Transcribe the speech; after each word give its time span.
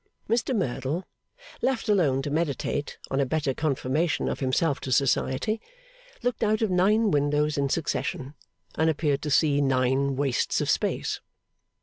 Mr 0.27 0.55
Merdle, 0.55 1.05
left 1.61 1.87
alone 1.87 2.23
to 2.23 2.31
meditate 2.31 2.97
on 3.11 3.19
a 3.19 3.25
better 3.27 3.53
conformation 3.53 4.27
of 4.27 4.39
himself 4.39 4.79
to 4.79 4.91
Society, 4.91 5.61
looked 6.23 6.41
out 6.41 6.63
of 6.63 6.71
nine 6.71 7.11
windows 7.11 7.55
in 7.55 7.69
succession, 7.69 8.33
and 8.73 8.89
appeared 8.89 9.21
to 9.21 9.29
see 9.29 9.61
nine 9.61 10.15
wastes 10.15 10.59
of 10.59 10.71
space. 10.71 11.19